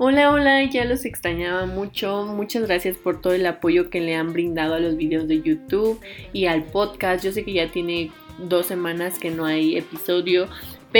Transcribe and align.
Hola, 0.00 0.30
hola, 0.30 0.62
ya 0.62 0.84
los 0.84 1.04
extrañaba 1.04 1.66
mucho. 1.66 2.24
Muchas 2.24 2.68
gracias 2.68 2.96
por 2.96 3.20
todo 3.20 3.32
el 3.32 3.44
apoyo 3.44 3.90
que 3.90 4.00
le 4.00 4.14
han 4.14 4.32
brindado 4.32 4.74
a 4.74 4.78
los 4.78 4.96
videos 4.96 5.26
de 5.26 5.42
YouTube 5.42 6.00
y 6.32 6.46
al 6.46 6.62
podcast. 6.62 7.24
Yo 7.24 7.32
sé 7.32 7.44
que 7.44 7.52
ya 7.52 7.72
tiene 7.72 8.12
dos 8.38 8.66
semanas 8.66 9.18
que 9.18 9.32
no 9.32 9.44
hay 9.44 9.76
episodio, 9.76 10.46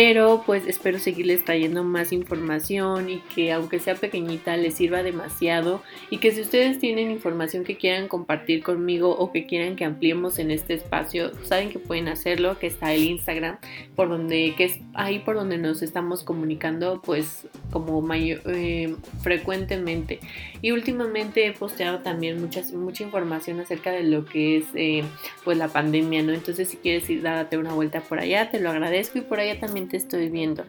pero 0.00 0.44
pues 0.46 0.64
espero 0.68 1.00
seguirles 1.00 1.44
trayendo 1.44 1.82
más 1.82 2.12
información 2.12 3.10
y 3.10 3.18
que 3.34 3.50
aunque 3.50 3.80
sea 3.80 3.96
pequeñita 3.96 4.56
les 4.56 4.74
sirva 4.74 5.02
demasiado. 5.02 5.82
Y 6.08 6.18
que 6.18 6.30
si 6.30 6.40
ustedes 6.42 6.78
tienen 6.78 7.10
información 7.10 7.64
que 7.64 7.76
quieran 7.76 8.06
compartir 8.06 8.62
conmigo 8.62 9.10
o 9.10 9.32
que 9.32 9.44
quieran 9.44 9.74
que 9.74 9.84
ampliemos 9.84 10.38
en 10.38 10.52
este 10.52 10.74
espacio, 10.74 11.32
saben 11.42 11.70
que 11.70 11.80
pueden 11.80 12.06
hacerlo, 12.06 12.60
que 12.60 12.68
está 12.68 12.94
el 12.94 13.02
Instagram 13.02 13.58
por 13.96 14.08
donde 14.08 14.54
que 14.56 14.66
es 14.66 14.78
ahí 14.94 15.18
por 15.18 15.34
donde 15.34 15.58
nos 15.58 15.82
estamos 15.82 16.22
comunicando 16.22 17.02
pues 17.02 17.48
como 17.72 18.00
mayor, 18.00 18.40
eh, 18.46 18.94
frecuentemente. 19.22 20.20
Y 20.62 20.70
últimamente 20.70 21.44
he 21.44 21.52
posteado 21.52 21.98
también 22.04 22.40
muchas 22.40 22.72
mucha 22.72 23.02
información 23.02 23.58
acerca 23.58 23.90
de 23.90 24.04
lo 24.04 24.24
que 24.26 24.58
es 24.58 24.66
eh, 24.76 25.02
pues 25.42 25.58
la 25.58 25.66
pandemia, 25.66 26.22
¿no? 26.22 26.32
Entonces 26.32 26.68
si 26.68 26.76
quieres 26.76 27.10
ir 27.10 27.22
date 27.22 27.58
una 27.58 27.74
vuelta 27.74 28.00
por 28.00 28.20
allá, 28.20 28.48
te 28.48 28.60
lo 28.60 28.70
agradezco. 28.70 29.18
Y 29.18 29.22
por 29.22 29.40
allá 29.40 29.58
también 29.58 29.87
te 29.88 29.96
estoy 29.96 30.28
viendo. 30.28 30.64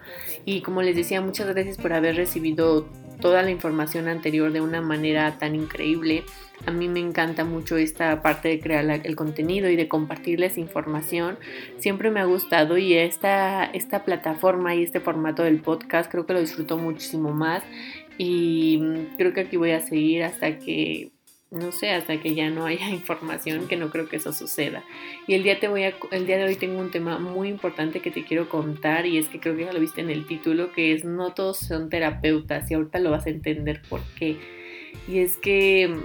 Y 0.46 0.62
como 0.62 0.82
les 0.82 0.96
decía, 0.96 1.22
muchas 1.22 1.48
gracias 1.48 1.78
por 1.78 1.94
haber 1.94 2.16
recibido 2.16 2.88
toda 3.20 3.42
la 3.42 3.52
información 3.52 4.08
anterior 4.08 4.52
de 4.52 4.62
una 4.62 4.82
manera 4.82 5.38
tan 5.38 5.56
increíble. 5.56 6.24
A 6.66 6.72
mí 6.72 6.88
me 6.88 7.00
encanta 7.00 7.46
mucho 7.46 7.78
esta 7.78 8.22
parte 8.22 8.50
de 8.50 8.60
crear 8.60 8.86
el 9.04 9.16
contenido 9.16 9.70
y 9.70 9.76
de 9.76 9.88
compartirles 9.88 10.58
información. 10.58 11.38
Siempre 11.78 12.12
me 12.12 12.20
ha 12.20 12.26
gustado 12.26 12.78
y 12.78 12.94
esta, 12.94 13.66
esta 13.66 14.04
plataforma 14.04 14.76
y 14.76 14.84
este 14.84 15.00
formato 15.00 15.44
del 15.44 15.62
podcast 15.62 16.12
creo 16.12 16.26
que 16.26 16.34
lo 16.34 16.40
disfruto 16.40 16.78
muchísimo 16.78 17.32
más 17.32 17.64
y 18.18 18.82
creo 19.18 19.34
que 19.34 19.42
aquí 19.42 19.58
voy 19.58 19.72
a 19.72 19.82
seguir 19.82 20.24
hasta 20.24 20.60
que 20.60 21.12
no 21.52 21.72
sé, 21.72 21.92
hasta 21.92 22.20
que 22.20 22.36
ya 22.36 22.50
no 22.50 22.66
haya 22.66 22.90
información, 22.92 23.68
que 23.68 23.76
no 23.76 23.90
creo 23.90 24.08
que 24.08 24.18
eso 24.18 24.34
suceda. 24.34 24.84
Y 25.28 25.34
el 25.34 25.44
día, 25.44 25.60
te 25.60 25.68
voy 25.68 25.84
a, 25.84 25.94
el 26.12 26.28
día 26.28 26.38
de 26.38 26.46
hoy 26.46 26.56
tengo 26.56 26.80
un 26.80 26.92
tema 26.92 27.20
muy 27.20 27.50
importante 27.50 28.02
que 28.02 28.12
te 28.12 28.24
quiero 28.24 28.50
contar 28.50 29.06
y 29.06 29.18
es 29.18 29.28
que 29.28 29.40
creo 29.40 29.56
que 29.56 29.66
ya 29.66 29.74
lo 29.74 29.80
viste 29.80 30.02
en 30.02 30.10
el 30.10 30.26
título, 30.26 30.72
que 30.72 30.94
es 30.94 31.06
no 31.06 31.34
todos 31.34 31.58
son 31.58 31.90
terapeutas 31.90 32.70
y 32.70 32.76
ahorita 32.76 33.00
lo 33.00 33.12
vas 33.12 33.26
a 33.26 33.30
entender 33.30 33.82
por 33.90 34.02
qué. 34.18 34.38
Y 35.08 35.20
es 35.20 35.38
que, 35.38 35.96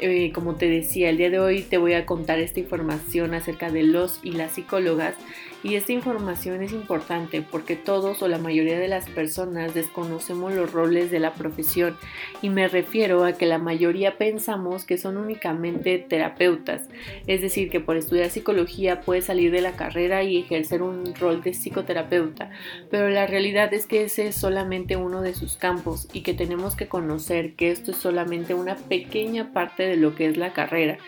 eh, 0.00 0.32
como 0.32 0.56
te 0.56 0.68
decía, 0.68 1.10
el 1.10 1.16
día 1.16 1.30
de 1.30 1.38
hoy 1.38 1.62
te 1.62 1.78
voy 1.78 1.94
a 1.94 2.06
contar 2.06 2.38
esta 2.38 2.60
información 2.60 3.34
acerca 3.34 3.70
de 3.70 3.82
los 3.82 4.20
y 4.22 4.32
las 4.32 4.52
psicólogas. 4.52 5.14
Y 5.62 5.74
esta 5.74 5.92
información 5.92 6.62
es 6.62 6.72
importante 6.72 7.42
porque 7.42 7.76
todos 7.76 8.22
o 8.22 8.28
la 8.28 8.38
mayoría 8.38 8.78
de 8.78 8.88
las 8.88 9.08
personas 9.10 9.74
desconocemos 9.74 10.54
los 10.54 10.72
roles 10.72 11.10
de 11.10 11.20
la 11.20 11.34
profesión. 11.34 11.98
Y 12.40 12.48
me 12.48 12.66
refiero 12.66 13.24
a 13.24 13.32
que 13.32 13.44
la 13.44 13.58
mayoría 13.58 14.16
pensamos 14.16 14.84
que 14.84 14.96
son 14.96 15.18
únicamente 15.18 15.98
terapeutas, 15.98 16.88
es 17.26 17.42
decir, 17.42 17.68
que 17.68 17.80
por 17.80 17.98
estudiar 17.98 18.30
psicología 18.30 19.02
puedes 19.02 19.26
salir 19.26 19.52
de 19.52 19.60
la 19.60 19.72
carrera 19.72 20.22
y 20.22 20.38
ejercer 20.38 20.82
un 20.82 21.14
rol 21.14 21.42
de 21.42 21.52
psicoterapeuta, 21.52 22.50
pero 22.90 23.10
la 23.10 23.26
realidad 23.26 23.72
es 23.74 23.86
que 23.86 24.04
ese 24.04 24.28
es 24.28 24.36
solamente 24.36 24.96
uno 24.96 25.20
de 25.20 25.34
sus 25.34 25.56
campos 25.56 26.08
y 26.12 26.22
que 26.22 26.32
tenemos 26.32 26.74
que 26.74 26.88
conocer 26.88 27.54
que 27.54 27.70
esto 27.70 27.90
es 27.90 27.98
solamente 27.98 28.54
una 28.54 28.76
pequeña 28.76 29.52
parte 29.52 29.82
de 29.82 29.89
lo 29.96 30.14
que 30.14 30.26
es 30.26 30.36
la 30.36 30.52
carrera. 30.52 30.98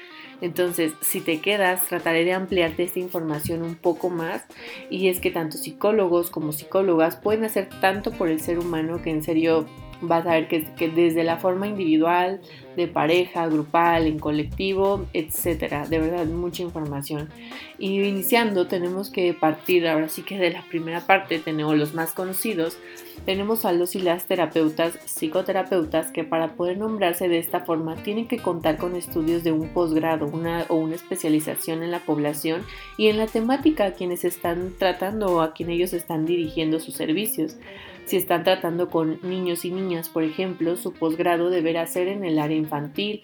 Entonces, 0.40 0.92
si 1.00 1.20
te 1.20 1.40
quedas, 1.40 1.86
trataré 1.86 2.24
de 2.24 2.32
ampliarte 2.32 2.82
esta 2.82 2.98
información 2.98 3.62
un 3.62 3.76
poco 3.76 4.10
más. 4.10 4.44
Y 4.90 5.08
es 5.08 5.20
que 5.20 5.30
tanto 5.30 5.56
psicólogos 5.56 6.30
como 6.30 6.52
psicólogas 6.52 7.16
pueden 7.16 7.44
hacer 7.44 7.68
tanto 7.80 8.10
por 8.10 8.28
el 8.28 8.40
ser 8.40 8.58
humano 8.58 9.00
que 9.02 9.10
en 9.10 9.22
serio 9.22 9.66
vas 10.02 10.26
a 10.26 10.32
ver 10.32 10.48
que, 10.48 10.88
desde 10.88 11.24
la 11.24 11.38
forma 11.38 11.66
individual, 11.66 12.40
de 12.76 12.88
pareja, 12.88 13.46
grupal, 13.46 14.06
en 14.06 14.18
colectivo, 14.18 15.06
etcétera. 15.12 15.86
De 15.86 15.98
verdad, 15.98 16.26
mucha 16.26 16.62
información. 16.62 17.28
Y 17.78 18.00
iniciando, 18.02 18.66
tenemos 18.66 19.10
que 19.10 19.34
partir 19.34 19.86
ahora 19.86 20.08
sí 20.08 20.22
que 20.22 20.38
de 20.38 20.50
la 20.50 20.62
primera 20.62 21.06
parte, 21.06 21.38
tenemos 21.38 21.76
los 21.76 21.94
más 21.94 22.12
conocidos. 22.12 22.78
Tenemos 23.26 23.64
a 23.64 23.72
los 23.72 23.94
y 23.94 24.00
las 24.00 24.26
terapeutas, 24.26 24.98
psicoterapeutas, 25.04 26.10
que 26.10 26.24
para 26.24 26.54
poder 26.54 26.78
nombrarse 26.78 27.28
de 27.28 27.38
esta 27.38 27.60
forma 27.60 27.94
tienen 27.96 28.26
que 28.26 28.38
contar 28.38 28.78
con 28.78 28.96
estudios 28.96 29.44
de 29.44 29.52
un 29.52 29.68
posgrado 29.68 30.26
una, 30.26 30.66
o 30.68 30.76
una 30.76 30.96
especialización 30.96 31.82
en 31.82 31.92
la 31.92 32.00
población 32.00 32.62
y 32.96 33.08
en 33.08 33.18
la 33.18 33.26
temática 33.26 33.84
a 33.84 33.92
quienes 33.92 34.24
están 34.24 34.72
tratando 34.78 35.26
o 35.26 35.40
a 35.40 35.52
quien 35.52 35.70
ellos 35.70 35.92
están 35.92 36.26
dirigiendo 36.26 36.80
sus 36.80 36.94
servicios. 36.94 37.56
Si 38.04 38.16
están 38.16 38.44
tratando 38.44 38.88
con 38.88 39.18
niños 39.22 39.64
y 39.64 39.70
niñas, 39.70 40.08
por 40.08 40.24
ejemplo, 40.24 40.76
su 40.76 40.92
posgrado 40.92 41.50
deberá 41.50 41.86
ser 41.86 42.08
en 42.08 42.24
el 42.24 42.38
área 42.38 42.56
infantil. 42.56 43.22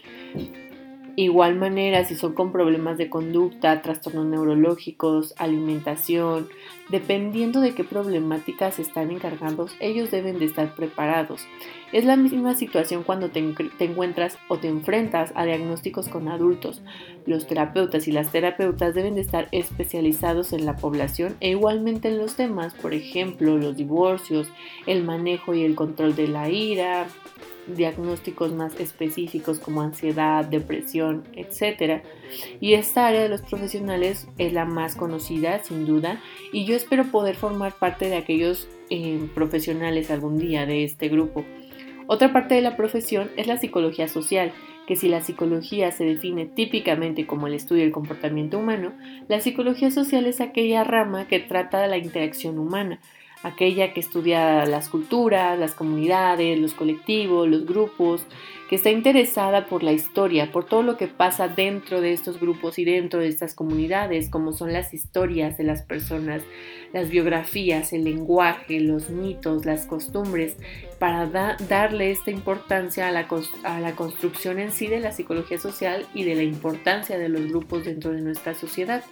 Igual 1.18 1.56
manera, 1.56 2.04
si 2.04 2.14
son 2.14 2.32
con 2.32 2.52
problemas 2.52 2.96
de 2.96 3.10
conducta, 3.10 3.82
trastornos 3.82 4.26
neurológicos, 4.26 5.34
alimentación, 5.36 6.46
dependiendo 6.90 7.60
de 7.60 7.74
qué 7.74 7.82
problemáticas 7.82 8.78
están 8.78 9.10
encargados, 9.10 9.74
ellos 9.80 10.12
deben 10.12 10.38
de 10.38 10.44
estar 10.44 10.76
preparados. 10.76 11.44
Es 11.90 12.04
la 12.04 12.14
misma 12.14 12.54
situación 12.54 13.02
cuando 13.02 13.30
te, 13.30 13.40
encuentras 13.80 14.38
o 14.46 14.58
te 14.58 14.68
enfrentas 14.68 15.32
a 15.34 15.44
diagnósticos 15.44 16.06
con 16.06 16.28
adultos. 16.28 16.82
Los 17.26 17.48
terapeutas 17.48 18.06
y 18.06 18.12
las 18.12 18.30
terapeutas 18.30 18.94
deben 18.94 19.16
de 19.16 19.22
estar 19.22 19.48
especializados 19.50 20.52
en 20.52 20.66
la 20.66 20.76
población 20.76 21.34
e 21.40 21.50
igualmente 21.50 22.06
en 22.06 22.18
los 22.18 22.36
temas, 22.36 22.74
por 22.74 22.94
ejemplo, 22.94 23.58
los 23.58 23.76
divorcios, 23.76 24.52
el 24.86 25.02
manejo 25.02 25.52
y 25.52 25.64
el 25.64 25.74
control 25.74 26.14
de 26.14 26.28
la 26.28 26.48
ira, 26.48 27.08
diagnósticos 27.76 28.52
más 28.52 28.78
específicos 28.80 29.58
como 29.58 29.82
ansiedad, 29.82 30.44
depresión, 30.44 31.24
etc. 31.34 32.02
Y 32.60 32.74
esta 32.74 33.06
área 33.06 33.22
de 33.22 33.28
los 33.28 33.42
profesionales 33.42 34.28
es 34.38 34.52
la 34.52 34.64
más 34.64 34.96
conocida, 34.96 35.62
sin 35.62 35.86
duda, 35.86 36.20
y 36.52 36.64
yo 36.64 36.76
espero 36.76 37.04
poder 37.04 37.36
formar 37.36 37.74
parte 37.74 38.08
de 38.08 38.16
aquellos 38.16 38.68
eh, 38.90 39.28
profesionales 39.34 40.10
algún 40.10 40.38
día 40.38 40.66
de 40.66 40.84
este 40.84 41.08
grupo. 41.08 41.44
Otra 42.06 42.32
parte 42.32 42.54
de 42.54 42.62
la 42.62 42.76
profesión 42.76 43.30
es 43.36 43.46
la 43.46 43.58
psicología 43.58 44.08
social, 44.08 44.52
que 44.86 44.96
si 44.96 45.10
la 45.10 45.20
psicología 45.20 45.92
se 45.92 46.04
define 46.04 46.46
típicamente 46.46 47.26
como 47.26 47.46
el 47.46 47.52
estudio 47.52 47.82
del 47.82 47.92
comportamiento 47.92 48.58
humano, 48.58 48.94
la 49.28 49.40
psicología 49.40 49.90
social 49.90 50.24
es 50.24 50.40
aquella 50.40 50.82
rama 50.82 51.28
que 51.28 51.40
trata 51.40 51.82
de 51.82 51.88
la 51.88 51.98
interacción 51.98 52.58
humana, 52.58 52.98
aquella 53.42 53.92
que 53.92 54.00
estudia 54.00 54.64
las 54.66 54.88
culturas, 54.88 55.58
las 55.58 55.74
comunidades, 55.74 56.58
los 56.58 56.74
colectivos, 56.74 57.48
los 57.48 57.66
grupos, 57.66 58.26
que 58.68 58.76
está 58.76 58.90
interesada 58.90 59.66
por 59.66 59.82
la 59.82 59.92
historia, 59.92 60.52
por 60.52 60.64
todo 60.64 60.82
lo 60.82 60.98
que 60.98 61.06
pasa 61.06 61.48
dentro 61.48 62.02
de 62.02 62.12
estos 62.12 62.38
grupos 62.38 62.78
y 62.78 62.84
dentro 62.84 63.20
de 63.20 63.28
estas 63.28 63.54
comunidades, 63.54 64.28
como 64.28 64.52
son 64.52 64.74
las 64.74 64.92
historias 64.92 65.56
de 65.56 65.64
las 65.64 65.82
personas, 65.82 66.42
las 66.92 67.08
biografías, 67.08 67.94
el 67.94 68.04
lenguaje, 68.04 68.80
los 68.80 69.08
mitos, 69.08 69.64
las 69.64 69.86
costumbres, 69.86 70.56
para 70.98 71.26
darle 71.26 72.10
esta 72.10 72.30
importancia 72.30 73.08
a 73.08 73.12
la, 73.12 73.94
construcción 73.96 74.58
en 74.58 74.70
sí 74.70 74.86
de 74.86 75.00
la 75.00 75.12
psicología 75.12 75.58
social 75.58 76.06
y 76.12 76.24
de 76.24 76.34
la 76.34 76.42
importancia 76.42 77.18
de 77.18 77.30
los 77.30 77.46
grupos 77.46 77.84
dentro 77.84 78.12
de 78.12 78.20
nuestra 78.20 78.54
sociedad. 78.54 79.02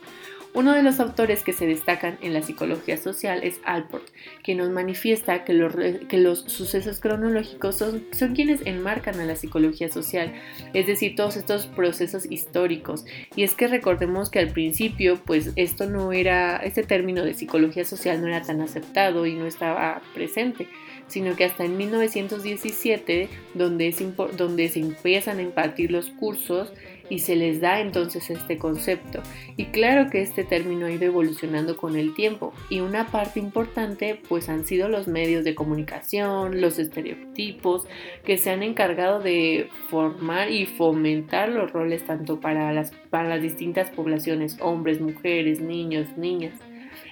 Uno 0.56 0.72
de 0.72 0.82
los 0.82 1.00
autores 1.00 1.42
que 1.44 1.52
se 1.52 1.66
destacan 1.66 2.16
en 2.22 2.32
la 2.32 2.40
psicología 2.40 2.96
social 2.96 3.44
es 3.44 3.60
Alport, 3.62 4.08
que 4.42 4.54
nos 4.54 4.70
manifiesta 4.70 5.44
que 5.44 5.52
los, 5.52 5.74
que 5.74 6.16
los 6.16 6.44
sucesos 6.44 6.98
cronológicos 6.98 7.76
son, 7.76 8.06
son, 8.12 8.34
quienes 8.34 8.64
enmarcan 8.64 9.20
a 9.20 9.26
la 9.26 9.36
psicología 9.36 9.90
social, 9.90 10.32
es 10.72 10.86
decir, 10.86 11.14
todos 11.14 11.36
estos 11.36 11.66
procesos 11.66 12.24
históricos. 12.30 13.04
Y 13.34 13.42
es 13.42 13.52
que 13.52 13.68
recordemos 13.68 14.30
que 14.30 14.38
al 14.38 14.48
principio, 14.48 15.20
pues 15.26 15.52
esto 15.56 15.84
no 15.90 16.14
era, 16.14 16.56
este 16.56 16.84
término 16.84 17.22
de 17.22 17.34
psicología 17.34 17.84
social 17.84 18.22
no 18.22 18.28
era 18.28 18.40
tan 18.40 18.62
aceptado 18.62 19.26
y 19.26 19.34
no 19.34 19.44
estaba 19.44 20.00
presente 20.14 20.68
sino 21.08 21.36
que 21.36 21.44
hasta 21.44 21.64
en 21.64 21.76
1917, 21.76 23.28
donde, 23.54 23.94
donde 24.36 24.68
se 24.68 24.80
empiezan 24.80 25.38
a 25.38 25.42
impartir 25.42 25.92
los 25.92 26.10
cursos 26.10 26.72
y 27.08 27.20
se 27.20 27.36
les 27.36 27.60
da 27.60 27.80
entonces 27.80 28.30
este 28.30 28.58
concepto. 28.58 29.22
Y 29.56 29.66
claro 29.66 30.10
que 30.10 30.22
este 30.22 30.44
término 30.44 30.86
ha 30.86 30.90
ido 30.90 31.04
evolucionando 31.04 31.76
con 31.76 31.96
el 31.96 32.14
tiempo 32.14 32.52
y 32.70 32.80
una 32.80 33.06
parte 33.06 33.40
importante 33.40 34.20
pues 34.28 34.48
han 34.48 34.66
sido 34.66 34.88
los 34.88 35.08
medios 35.08 35.44
de 35.44 35.54
comunicación, 35.54 36.60
los 36.60 36.78
estereotipos 36.78 37.86
que 38.24 38.38
se 38.38 38.50
han 38.50 38.62
encargado 38.62 39.20
de 39.20 39.68
formar 39.88 40.50
y 40.50 40.66
fomentar 40.66 41.48
los 41.48 41.72
roles 41.72 42.04
tanto 42.04 42.40
para 42.40 42.72
las, 42.72 42.92
para 43.10 43.28
las 43.28 43.42
distintas 43.42 43.90
poblaciones, 43.90 44.58
hombres, 44.60 45.00
mujeres, 45.00 45.60
niños, 45.60 46.16
niñas. 46.16 46.54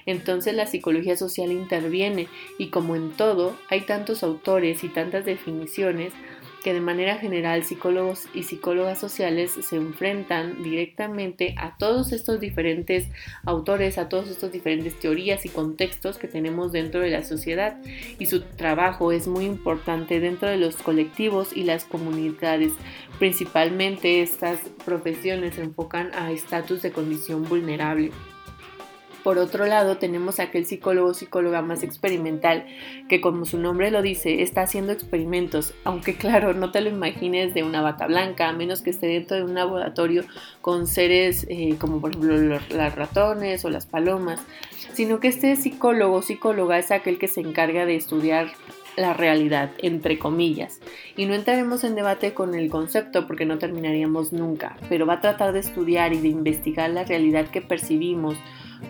Entonces 0.05 0.53
la 0.53 0.67
psicología 0.67 1.17
social 1.17 1.51
interviene 1.51 2.27
y 2.57 2.69
como 2.69 2.95
en 2.95 3.11
todo 3.11 3.55
hay 3.69 3.81
tantos 3.81 4.23
autores 4.23 4.83
y 4.83 4.89
tantas 4.89 5.25
definiciones, 5.25 6.13
que 6.65 6.73
de 6.73 6.81
manera 6.81 7.19
general 7.19 7.63
psicólogos 7.63 8.25
y 8.33 8.41
psicólogas 8.41 8.97
sociales 8.97 9.51
se 9.61 9.75
enfrentan 9.75 10.63
directamente 10.63 11.53
a 11.59 11.77
todos 11.77 12.11
estos 12.11 12.39
diferentes 12.39 13.07
autores, 13.43 13.99
a 13.99 14.09
todos 14.09 14.29
estos 14.29 14.51
diferentes 14.51 14.99
teorías 14.99 15.45
y 15.45 15.49
contextos 15.49 16.17
que 16.17 16.27
tenemos 16.27 16.71
dentro 16.71 17.01
de 17.01 17.11
la 17.11 17.21
sociedad 17.21 17.77
y 18.17 18.25
su 18.25 18.41
trabajo 18.41 19.11
es 19.11 19.27
muy 19.27 19.45
importante 19.45 20.19
dentro 20.19 20.49
de 20.49 20.57
los 20.57 20.77
colectivos 20.77 21.55
y 21.55 21.65
las 21.65 21.83
comunidades. 21.85 22.71
Principalmente 23.19 24.23
estas 24.23 24.57
profesiones 24.85 25.53
se 25.53 25.61
enfocan 25.61 26.09
a 26.15 26.31
estatus 26.31 26.81
de 26.81 26.91
condición 26.91 27.47
vulnerable. 27.47 28.09
Por 29.25 29.39
otro 29.39 29.65
lado, 29.65 29.97
tenemos 29.97 30.39
aquel 30.39 30.67
psicólogo 30.67 31.09
o 31.09 31.13
psicóloga 31.15 31.63
más 31.63 31.81
experimental, 31.81 32.67
que 33.09 33.21
como 33.21 33.45
su 33.45 33.57
nombre 33.57 33.89
lo 33.89 34.03
dice, 34.03 34.43
está 34.43 34.61
haciendo 34.61 34.91
experimentos, 34.91 35.73
aunque 35.83 36.13
claro, 36.15 36.53
no 36.53 36.69
te 36.69 36.79
lo 36.79 36.91
imagines 36.91 37.55
de 37.55 37.63
una 37.63 37.81
bata 37.81 38.05
blanca, 38.05 38.47
a 38.47 38.53
menos 38.53 38.83
que 38.83 38.91
esté 38.91 39.07
dentro 39.07 39.35
de 39.35 39.43
un 39.43 39.55
laboratorio 39.55 40.25
con 40.61 40.85
seres 40.85 41.47
eh, 41.49 41.75
como 41.79 42.01
por 42.01 42.11
ejemplo 42.11 42.37
los, 42.37 42.69
las 42.69 42.93
ratones 42.93 43.65
o 43.65 43.71
las 43.71 43.87
palomas, 43.87 44.45
sino 44.93 45.19
que 45.19 45.29
este 45.29 45.55
psicólogo 45.55 46.17
o 46.17 46.21
psicóloga 46.21 46.77
es 46.77 46.91
aquel 46.91 47.17
que 47.17 47.27
se 47.27 47.41
encarga 47.41 47.87
de 47.87 47.95
estudiar 47.95 48.51
la 48.95 49.15
realidad, 49.15 49.71
entre 49.79 50.19
comillas. 50.19 50.81
Y 51.17 51.25
no 51.25 51.33
entraremos 51.33 51.83
en 51.83 51.95
debate 51.95 52.35
con 52.35 52.53
el 52.53 52.69
concepto 52.69 53.25
porque 53.25 53.45
no 53.45 53.57
terminaríamos 53.57 54.33
nunca, 54.33 54.77
pero 54.87 55.07
va 55.07 55.13
a 55.13 55.21
tratar 55.21 55.51
de 55.51 55.61
estudiar 55.61 56.13
y 56.13 56.19
de 56.19 56.27
investigar 56.27 56.91
la 56.91 57.05
realidad 57.05 57.47
que 57.49 57.61
percibimos 57.61 58.35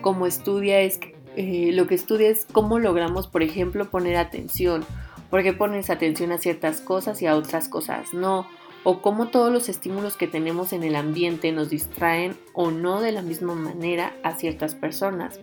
como 0.00 0.26
estudia 0.26 0.80
es 0.80 1.00
eh, 1.36 1.70
lo 1.72 1.86
que 1.86 1.94
estudia 1.94 2.30
es 2.30 2.46
cómo 2.50 2.78
logramos, 2.78 3.26
por 3.26 3.42
ejemplo, 3.42 3.90
poner 3.90 4.16
atención, 4.16 4.84
por 5.30 5.42
qué 5.42 5.52
pones 5.52 5.90
atención 5.90 6.32
a 6.32 6.38
ciertas 6.38 6.80
cosas 6.80 7.20
y 7.20 7.26
a 7.26 7.36
otras 7.36 7.68
cosas 7.68 8.14
no, 8.14 8.46
o 8.88 9.02
cómo 9.02 9.28
todos 9.28 9.52
los 9.52 9.68
estímulos 9.68 10.16
que 10.16 10.28
tenemos 10.28 10.72
en 10.72 10.84
el 10.84 10.94
ambiente 10.94 11.50
nos 11.50 11.70
distraen 11.70 12.36
o 12.52 12.70
no 12.70 13.00
de 13.00 13.10
la 13.10 13.20
misma 13.20 13.54
manera 13.56 14.14
a 14.22 14.34
ciertas 14.34 14.76
personas. 14.76 15.40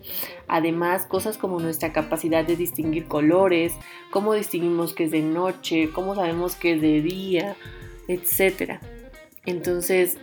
Además, 0.47 1.05
cosas 1.05 1.37
como 1.37 1.59
nuestra 1.59 1.91
capacidad 1.91 2.45
de 2.45 2.55
distinguir 2.55 3.05
colores, 3.05 3.73
cómo 4.11 4.33
distinguimos 4.33 4.93
que 4.93 5.03
es 5.03 5.11
de 5.11 5.21
noche, 5.21 5.89
cómo 5.93 6.15
sabemos 6.15 6.55
que 6.55 6.75
es 6.75 6.81
de 6.81 7.01
día, 7.01 7.57
etc. 8.07 8.79
Entonces, 9.45 10.17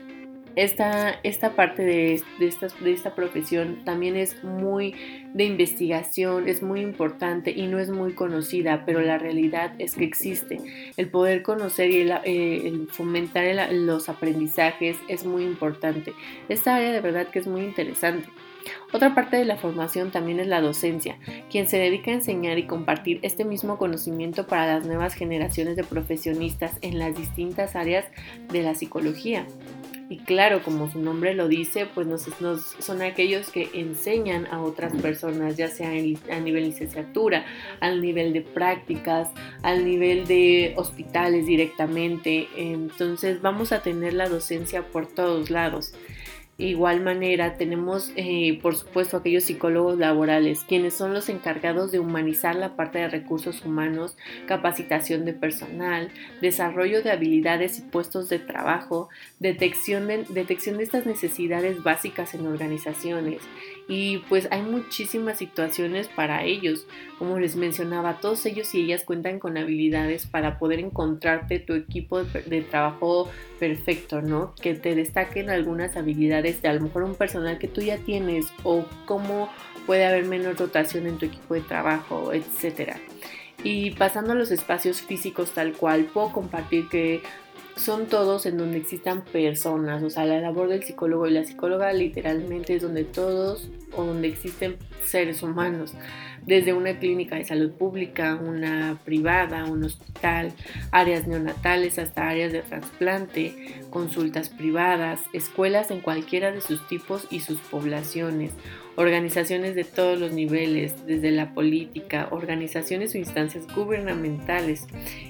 esta, 0.56 1.20
esta 1.22 1.54
parte 1.54 1.82
de, 1.82 2.14
esta, 2.40 2.68
de, 2.80 2.92
esta, 2.92 3.14
profesión 3.14 3.84
también 3.84 4.16
es 4.16 4.42
muy 4.42 4.94
de 5.32 5.44
investigación, 5.44 6.48
es 6.48 6.62
muy 6.62 6.80
importante 6.80 7.52
y 7.52 7.66
no 7.66 7.78
es 7.78 7.90
muy 7.90 8.14
conocida, 8.14 8.84
pero 8.84 9.00
la 9.00 9.18
realidad 9.18 9.72
es 9.78 9.94
que 9.94 10.04
existe. 10.04 10.58
El 10.96 11.08
poder 11.08 11.42
conocer 11.42 11.90
y 11.90 12.10
eh, 12.24 12.86
fomentar 12.90 13.72
los 13.72 14.08
aprendizajes 14.08 14.96
es 15.08 15.24
muy 15.24 15.44
importante. 15.44 16.12
Esta 16.48 16.76
área 16.76 16.92
de 16.92 17.00
verdad 17.00 17.28
que 17.28 17.38
es 17.38 17.46
muy 17.46 17.62
interesante. 17.62 18.28
Otra 18.92 19.14
parte 19.14 19.36
de 19.36 19.44
la 19.44 19.56
formación 19.56 20.10
también 20.10 20.40
es 20.40 20.46
la 20.46 20.60
docencia, 20.60 21.18
quien 21.50 21.68
se 21.68 21.78
dedica 21.78 22.10
a 22.10 22.14
enseñar 22.14 22.58
y 22.58 22.66
compartir 22.66 23.20
este 23.22 23.44
mismo 23.44 23.78
conocimiento 23.78 24.46
para 24.46 24.74
las 24.74 24.86
nuevas 24.86 25.14
generaciones 25.14 25.76
de 25.76 25.84
profesionistas 25.84 26.76
en 26.82 26.98
las 26.98 27.16
distintas 27.16 27.76
áreas 27.76 28.04
de 28.52 28.62
la 28.62 28.74
psicología. 28.74 29.46
Y 30.10 30.18
claro, 30.18 30.60
como 30.64 30.90
su 30.90 30.98
nombre 30.98 31.34
lo 31.34 31.46
dice, 31.46 31.86
pues 31.86 32.04
nos, 32.08 32.22
son 32.80 33.00
aquellos 33.00 33.50
que 33.50 33.70
enseñan 33.74 34.46
a 34.46 34.60
otras 34.60 34.92
personas, 35.00 35.56
ya 35.56 35.68
sea 35.68 35.90
a 35.90 36.40
nivel 36.40 36.64
licenciatura, 36.64 37.46
al 37.78 38.02
nivel 38.02 38.32
de 38.32 38.40
prácticas, 38.40 39.28
al 39.62 39.84
nivel 39.84 40.26
de 40.26 40.74
hospitales 40.76 41.46
directamente. 41.46 42.48
Entonces 42.56 43.40
vamos 43.40 43.70
a 43.70 43.82
tener 43.82 44.14
la 44.14 44.28
docencia 44.28 44.82
por 44.82 45.06
todos 45.06 45.48
lados 45.48 45.94
igual 46.68 47.00
manera 47.00 47.56
tenemos 47.56 48.12
eh, 48.16 48.58
por 48.60 48.74
supuesto 48.76 49.16
aquellos 49.16 49.44
psicólogos 49.44 49.98
laborales, 49.98 50.64
quienes 50.64 50.94
son 50.94 51.14
los 51.14 51.28
encargados 51.28 51.90
de 51.92 51.98
humanizar 51.98 52.54
la 52.56 52.76
parte 52.76 52.98
de 52.98 53.08
recursos 53.08 53.64
humanos, 53.64 54.16
capacitación 54.46 55.24
de 55.24 55.32
personal, 55.32 56.10
desarrollo 56.40 57.02
de 57.02 57.10
habilidades 57.10 57.78
y 57.78 57.82
puestos 57.82 58.28
de 58.28 58.38
trabajo, 58.38 59.08
detección 59.38 60.06
de, 60.06 60.24
detección 60.28 60.76
de 60.76 60.84
estas 60.84 61.06
necesidades 61.06 61.82
básicas 61.82 62.34
en 62.34 62.46
organizaciones. 62.46 63.40
Y 63.90 64.18
pues 64.28 64.46
hay 64.52 64.62
muchísimas 64.62 65.38
situaciones 65.38 66.06
para 66.06 66.44
ellos. 66.44 66.86
Como 67.18 67.40
les 67.40 67.56
mencionaba, 67.56 68.20
todos 68.20 68.46
ellos 68.46 68.72
y 68.72 68.82
ellas 68.82 69.02
cuentan 69.02 69.40
con 69.40 69.58
habilidades 69.58 70.26
para 70.26 70.60
poder 70.60 70.78
encontrarte 70.78 71.58
tu 71.58 71.74
equipo 71.74 72.22
de, 72.22 72.62
trabajo 72.62 73.28
perfecto, 73.58 74.22
¿no? 74.22 74.54
Que 74.62 74.74
te 74.74 74.94
destaquen 74.94 75.50
algunas 75.50 75.96
habilidades 75.96 76.62
de 76.62 76.68
a 76.68 76.74
lo 76.74 76.82
mejor 76.82 77.02
un 77.02 77.16
personal 77.16 77.58
que 77.58 77.66
tú 77.66 77.80
ya 77.80 77.98
tienes 77.98 78.46
o 78.62 78.84
cómo 79.06 79.50
puede 79.86 80.06
haber 80.06 80.24
menos 80.24 80.56
rotación 80.56 81.08
en 81.08 81.18
tu 81.18 81.26
equipo 81.26 81.54
de 81.54 81.62
trabajo, 81.62 82.32
etcétera. 82.32 82.96
Y 83.64 83.90
pasando 83.90 84.32
a 84.32 84.36
los 84.36 84.52
espacios 84.52 85.02
físicos 85.02 85.50
tal 85.50 85.72
cual, 85.72 86.04
puedo 86.04 86.30
compartir 86.30 86.88
que 86.88 87.22
son 87.76 88.06
todos 88.06 88.44
en 88.46 88.58
donde 88.58 88.78
existan 88.78 89.24
personas, 89.24 90.02
o 90.02 90.10
sea, 90.10 90.26
la 90.26 90.40
labor 90.40 90.68
del 90.68 90.82
psicólogo 90.82 91.26
y 91.26 91.30
la 91.30 91.44
psicóloga 91.44 91.92
literalmente 91.92 92.76
es 92.76 92.82
donde 92.82 93.04
todos 93.04 93.70
o 93.96 94.04
donde 94.04 94.28
existen 94.28 94.76
seres 95.04 95.42
humanos, 95.42 95.94
desde 96.46 96.72
una 96.72 96.98
clínica 96.98 97.36
de 97.36 97.44
salud 97.44 97.72
pública, 97.72 98.36
una 98.36 98.98
privada, 99.04 99.64
un 99.64 99.84
hospital, 99.84 100.52
áreas 100.90 101.26
neonatales 101.26 101.98
hasta 101.98 102.28
áreas 102.28 102.52
de 102.52 102.62
trasplante, 102.62 103.84
consultas 103.90 104.48
privadas, 104.48 105.20
escuelas 105.32 105.90
en 105.90 106.00
cualquiera 106.00 106.52
de 106.52 106.60
sus 106.60 106.86
tipos 106.88 107.26
y 107.30 107.40
sus 107.40 107.58
poblaciones, 107.58 108.52
organizaciones 108.96 109.74
de 109.74 109.84
todos 109.84 110.18
los 110.18 110.32
niveles, 110.32 111.06
desde 111.06 111.30
la 111.30 111.54
política, 111.54 112.28
organizaciones 112.30 113.14
o 113.14 113.18
instancias 113.18 113.66
gubernamentales. 113.74 114.86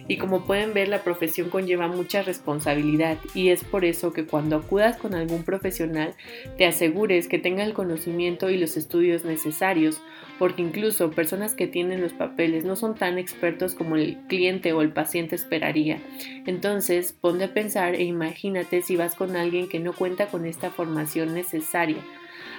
Y 0.09 0.17
como 0.17 0.45
pueden 0.45 0.75
ver, 0.75 0.89
la 0.89 1.03
profesión 1.03 1.51
conlleva 1.51 1.89
responsabilidad 2.23 3.19
y 3.35 3.49
es 3.49 3.65
por 3.65 3.85
eso 3.85 4.13
que 4.13 4.27
cuando 4.27 4.57
acudas 4.57 4.97
con 4.97 5.15
algún 5.15 5.45
profesional 5.45 6.15
te 6.57 6.67
asegures 6.67 7.29
que 7.29 7.39
tenga 7.39 7.65
el 7.65 7.73
conocimiento 7.73 8.51
y 8.51 8.59
los 8.59 8.77
estudios 8.77 9.25
necesarios, 9.25 10.01
porque 10.39 10.63
incluso 10.63 11.11
personas 11.11 11.55
que 11.55 11.67
tienen 11.67 12.01
los 12.01 12.13
papeles 12.13 12.65
no 12.65 12.77
son 12.77 12.95
tan 12.95 13.19
expertos 13.19 13.75
como 13.75 13.97
el 13.97 14.17
cliente 14.29 14.73
o 14.73 14.83
el 14.83 14.93
paciente 14.93 15.35
esperaría. 15.37 16.01
Entonces, 16.47 17.13
ponte 17.13 17.45
a 17.45 17.55
pensar 17.55 17.95
e 17.95 18.05
imagínate 18.05 18.83
si 18.83 18.97
vas 18.97 19.15
con 19.15 19.37
alguien 19.37 19.69
que 19.69 19.81
no 19.81 19.93
cuenta 19.93 20.27
con 20.27 20.47
esta 20.47 20.71
formación 20.71 21.35
necesaria 21.35 21.99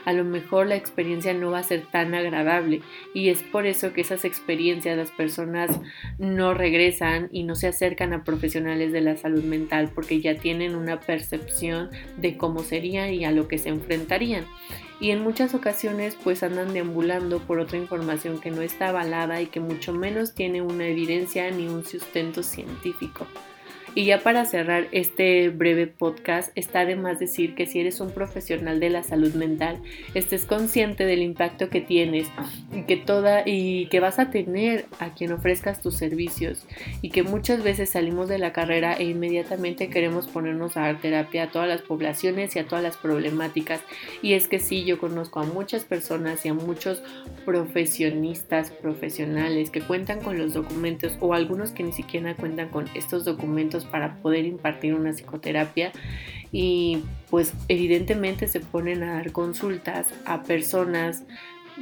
a 0.05 0.13
lo 0.13 0.23
mejor 0.23 0.67
la 0.67 0.75
experiencia 0.75 1.33
no 1.33 1.51
va 1.51 1.59
a 1.59 1.63
ser 1.63 1.85
tan 1.85 2.13
agradable 2.13 2.81
y 3.13 3.29
es 3.29 3.43
por 3.43 3.65
eso 3.65 3.93
que 3.93 4.01
esas 4.01 4.25
experiencias 4.25 4.97
las 4.97 5.11
personas 5.11 5.79
no 6.17 6.53
regresan 6.53 7.29
y 7.31 7.43
no 7.43 7.55
se 7.55 7.67
acercan 7.67 8.13
a 8.13 8.23
profesionales 8.23 8.91
de 8.91 9.01
la 9.01 9.17
salud 9.17 9.43
mental 9.43 9.91
porque 9.93 10.21
ya 10.21 10.35
tienen 10.35 10.75
una 10.75 10.99
percepción 10.99 11.89
de 12.17 12.37
cómo 12.37 12.63
sería 12.63 13.11
y 13.11 13.25
a 13.25 13.31
lo 13.31 13.47
que 13.47 13.57
se 13.57 13.69
enfrentarían 13.69 14.45
y 15.01 15.09
en 15.09 15.23
muchas 15.23 15.55
ocasiones 15.55 16.15
pues 16.23 16.43
andan 16.43 16.73
deambulando 16.73 17.39
por 17.39 17.59
otra 17.59 17.77
información 17.77 18.39
que 18.39 18.51
no 18.51 18.61
está 18.61 18.89
avalada 18.89 19.41
y 19.41 19.47
que 19.47 19.59
mucho 19.59 19.93
menos 19.93 20.33
tiene 20.33 20.61
una 20.61 20.85
evidencia 20.85 21.49
ni 21.49 21.67
un 21.67 21.83
sustento 21.83 22.43
científico. 22.43 23.25
Y 23.93 24.05
ya 24.05 24.19
para 24.19 24.45
cerrar 24.45 24.87
este 24.93 25.49
breve 25.49 25.85
podcast, 25.85 26.53
está 26.55 26.85
de 26.85 26.95
más 26.95 27.19
decir 27.19 27.55
que 27.55 27.65
si 27.65 27.81
eres 27.81 27.99
un 27.99 28.11
profesional 28.11 28.79
de 28.79 28.89
la 28.89 29.03
salud 29.03 29.33
mental, 29.33 29.81
estés 30.13 30.45
consciente 30.45 31.05
del 31.05 31.21
impacto 31.21 31.69
que 31.69 31.81
tienes 31.81 32.29
y 32.73 32.83
que 32.83 32.95
toda 32.95 33.43
y 33.45 33.87
que 33.87 33.99
vas 33.99 34.17
a 34.17 34.29
tener 34.29 34.85
a 34.99 35.13
quien 35.13 35.33
ofrezcas 35.33 35.81
tus 35.81 35.95
servicios 35.95 36.65
y 37.01 37.09
que 37.09 37.23
muchas 37.23 37.63
veces 37.63 37.89
salimos 37.89 38.29
de 38.29 38.37
la 38.37 38.53
carrera 38.53 38.93
e 38.93 39.03
inmediatamente 39.03 39.89
queremos 39.89 40.27
ponernos 40.27 40.77
a 40.77 40.81
dar 40.81 41.01
terapia 41.01 41.43
a 41.43 41.51
todas 41.51 41.67
las 41.67 41.81
poblaciones 41.81 42.55
y 42.55 42.59
a 42.59 42.67
todas 42.67 42.83
las 42.83 42.95
problemáticas. 42.95 43.81
Y 44.21 44.33
es 44.33 44.47
que 44.47 44.59
sí, 44.59 44.85
yo 44.85 44.99
conozco 44.99 45.41
a 45.41 45.45
muchas 45.45 45.83
personas 45.83 46.45
y 46.45 46.49
a 46.49 46.53
muchos 46.53 47.03
profesionistas, 47.43 48.71
profesionales 48.71 49.69
que 49.69 49.81
cuentan 49.81 50.21
con 50.21 50.37
los 50.37 50.53
documentos 50.53 51.17
o 51.19 51.33
algunos 51.33 51.71
que 51.71 51.83
ni 51.83 51.91
siquiera 51.91 52.37
cuentan 52.37 52.69
con 52.69 52.85
estos 52.95 53.25
documentos 53.25 53.80
para 53.85 54.15
poder 54.17 54.45
impartir 54.45 54.93
una 54.93 55.11
psicoterapia 55.11 55.91
y 56.51 57.03
pues 57.29 57.53
evidentemente 57.67 58.47
se 58.47 58.59
ponen 58.59 59.03
a 59.03 59.13
dar 59.15 59.31
consultas 59.31 60.07
a 60.25 60.43
personas, 60.43 61.23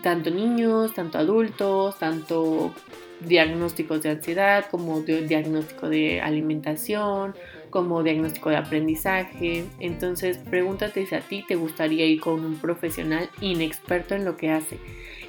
tanto 0.03 0.29
niños, 0.29 0.93
tanto 0.93 1.17
adultos, 1.17 1.97
tanto 1.97 2.73
diagnósticos 3.21 4.01
de 4.01 4.09
ansiedad 4.11 4.65
como 4.69 5.01
diagnóstico 5.01 5.89
de 5.89 6.21
alimentación, 6.21 7.35
como 7.69 8.03
diagnóstico 8.03 8.49
de 8.49 8.57
aprendizaje. 8.57 9.65
Entonces 9.79 10.37
pregúntate 10.37 11.05
si 11.05 11.15
a 11.15 11.21
ti 11.21 11.43
te 11.47 11.55
gustaría 11.55 12.05
ir 12.05 12.19
con 12.19 12.45
un 12.45 12.57
profesional 12.57 13.29
inexperto 13.41 14.15
en 14.15 14.25
lo 14.25 14.37
que 14.37 14.51
hace. 14.51 14.77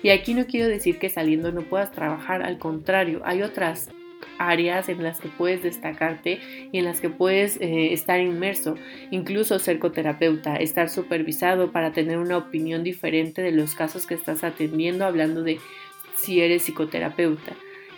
Y 0.02 0.10
aquí 0.10 0.34
no 0.34 0.46
quiero 0.46 0.68
decir 0.68 0.98
que 0.98 1.10
saliendo 1.10 1.52
no 1.52 1.62
puedas 1.62 1.92
trabajar, 1.92 2.42
al 2.42 2.58
contrario, 2.58 3.20
hay 3.24 3.42
otras 3.42 3.90
áreas 4.38 4.88
en 4.88 5.02
las 5.02 5.20
que 5.20 5.28
puedes 5.28 5.62
destacarte 5.62 6.40
y 6.72 6.78
en 6.78 6.84
las 6.84 7.00
que 7.00 7.10
puedes 7.10 7.60
eh, 7.60 7.92
estar 7.92 8.20
inmerso, 8.20 8.76
incluso 9.10 9.58
ser 9.58 9.78
coterapeuta, 9.78 10.56
estar 10.56 10.88
supervisado 10.88 11.72
para 11.72 11.92
tener 11.92 12.18
una 12.18 12.38
opinión 12.38 12.84
diferente 12.84 13.42
de 13.42 13.52
los 13.52 13.74
casos 13.74 14.06
que 14.06 14.14
estás 14.14 14.44
atendiendo, 14.44 15.04
hablando 15.04 15.42
de 15.42 15.58
si 16.16 16.40
eres 16.40 16.62
psicoterapeuta. 16.62 17.52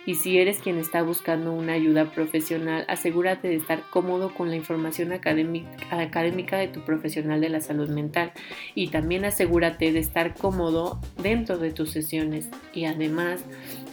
Y 0.05 0.15
si 0.15 0.37
eres 0.37 0.59
quien 0.59 0.77
está 0.77 1.01
buscando 1.01 1.53
una 1.53 1.73
ayuda 1.73 2.11
profesional, 2.11 2.85
asegúrate 2.89 3.47
de 3.47 3.55
estar 3.55 3.83
cómodo 3.89 4.33
con 4.33 4.49
la 4.49 4.55
información 4.55 5.13
académica, 5.13 6.57
de 6.57 6.67
tu 6.67 6.81
profesional 6.81 7.39
de 7.39 7.49
la 7.49 7.61
salud 7.61 7.89
mental. 7.89 8.33
Y 8.75 8.89
también 8.89 9.23
asegúrate 9.23 9.93
de 9.93 9.99
estar 9.99 10.35
cómodo 10.35 10.99
dentro 11.21 11.57
de 11.57 11.71
tus 11.71 11.91
sesiones 11.91 12.49
y 12.73 12.85
además 12.85 13.45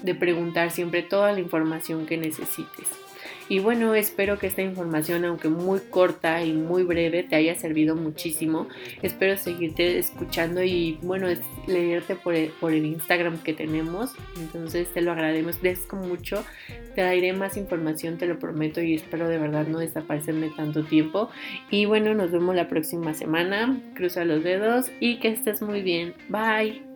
de 0.03 0.15
preguntar 0.15 0.71
siempre 0.71 1.03
toda 1.03 1.33
la 1.33 1.41
información 1.41 2.07
que 2.07 2.17
necesites. 2.17 2.89
Y 3.51 3.59
bueno, 3.59 3.97
espero 3.97 4.39
que 4.39 4.47
esta 4.47 4.63
información, 4.63 5.25
aunque 5.25 5.49
muy 5.49 5.81
corta 5.81 6.45
y 6.45 6.53
muy 6.53 6.85
breve, 6.85 7.25
te 7.25 7.35
haya 7.35 7.57
servido 7.57 7.97
muchísimo. 7.97 8.69
Espero 9.03 9.37
seguirte 9.37 9.99
escuchando 9.99 10.63
y 10.63 11.01
bueno, 11.03 11.27
leerte 11.67 12.15
por 12.15 12.37
el, 12.37 12.51
por 12.61 12.73
el 12.73 12.87
Instagram 12.87 13.43
que 13.43 13.53
tenemos. 13.53 14.13
Entonces 14.39 14.93
te 14.93 15.01
lo 15.01 15.11
agradezco 15.11 15.97
mucho. 15.97 16.45
Te 16.95 17.03
daré 17.03 17.33
más 17.33 17.57
información, 17.57 18.19
te 18.19 18.27
lo 18.27 18.39
prometo 18.39 18.81
y 18.83 18.95
espero 18.95 19.29
de 19.29 19.39
verdad 19.39 19.67
no 19.67 19.81
desaparecerme 19.81 20.51
tanto 20.51 20.85
tiempo. 20.85 21.29
Y 21.73 21.87
bueno, 21.87 22.15
nos 22.15 22.31
vemos 22.31 22.55
la 22.55 22.69
próxima 22.69 23.15
semana. 23.15 23.81
Cruza 23.97 24.25
los 24.25 24.45
dedos 24.45 24.93
y 25.01 25.19
que 25.19 25.27
estés 25.27 25.61
muy 25.61 25.83
bien. 25.83 26.15
Bye. 26.29 26.90